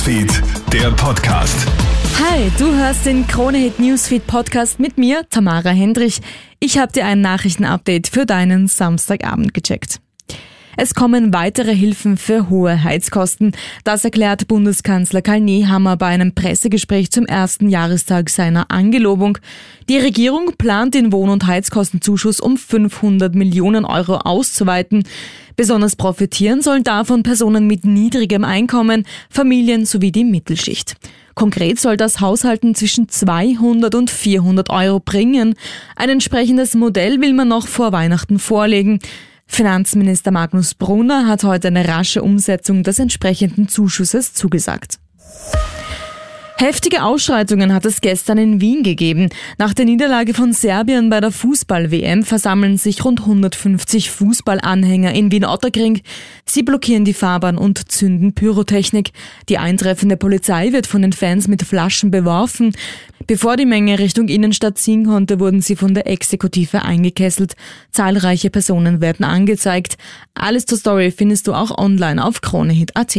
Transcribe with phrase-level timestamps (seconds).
[0.00, 1.54] Newsfeed, der Podcast.
[2.18, 6.22] Hi, du hörst den Kronehit Newsfeed Podcast mit mir, Tamara Hendrich.
[6.58, 10.00] Ich habe dir ein Nachrichtenupdate für deinen Samstagabend gecheckt.
[10.76, 13.52] Es kommen weitere Hilfen für hohe Heizkosten.
[13.84, 19.38] Das erklärt Bundeskanzler Karl Nehammer bei einem Pressegespräch zum ersten Jahrestag seiner Angelobung.
[19.88, 25.02] Die Regierung plant den Wohn- und Heizkostenzuschuss um 500 Millionen Euro auszuweiten.
[25.56, 30.94] Besonders profitieren sollen davon Personen mit niedrigem Einkommen, Familien sowie die Mittelschicht.
[31.34, 35.54] Konkret soll das Haushalten zwischen 200 und 400 Euro bringen.
[35.96, 39.00] Ein entsprechendes Modell will man noch vor Weihnachten vorlegen.
[39.52, 45.00] Finanzminister Magnus Brunner hat heute eine rasche Umsetzung des entsprechenden Zuschusses zugesagt.
[46.60, 49.30] Heftige Ausschreitungen hat es gestern in Wien gegeben.
[49.56, 56.02] Nach der Niederlage von Serbien bei der Fußball-WM versammeln sich rund 150 Fußballanhänger in Wien-Otterkring.
[56.44, 59.12] Sie blockieren die Fahrbahn und zünden Pyrotechnik.
[59.48, 62.72] Die eintreffende Polizei wird von den Fans mit Flaschen beworfen.
[63.26, 67.54] Bevor die Menge Richtung Innenstadt ziehen konnte, wurden sie von der Exekutive eingekesselt.
[67.90, 69.96] Zahlreiche Personen werden angezeigt.
[70.34, 73.18] Alles zur Story findest du auch online auf kronehit.at.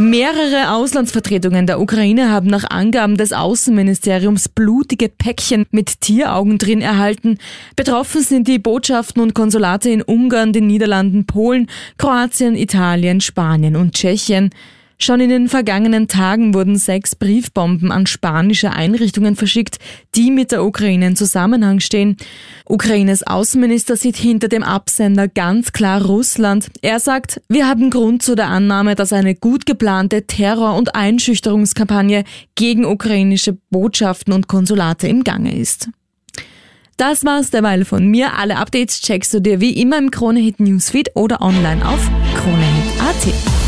[0.00, 7.38] Mehrere Auslandsvertretungen der Ukraine haben nach Angaben des Außenministeriums blutige Päckchen mit Tieraugen drin erhalten.
[7.74, 13.94] Betroffen sind die Botschaften und Konsulate in Ungarn, den Niederlanden, Polen, Kroatien, Italien, Spanien und
[13.94, 14.50] Tschechien.
[15.00, 19.78] Schon in den vergangenen Tagen wurden sechs Briefbomben an spanische Einrichtungen verschickt,
[20.16, 22.16] die mit der Ukraine in Zusammenhang stehen.
[22.66, 26.68] Ukraines Außenminister sieht hinter dem Absender ganz klar Russland.
[26.82, 32.24] Er sagt, wir haben Grund zu der Annahme, dass eine gut geplante Terror- und Einschüchterungskampagne
[32.56, 35.90] gegen ukrainische Botschaften und Konsulate im Gange ist.
[36.96, 38.36] Das war's derweil von mir.
[38.36, 42.00] Alle Updates checkst du dir wie immer im Kronehit Newsfeed oder online auf
[42.34, 43.67] kronehit.at.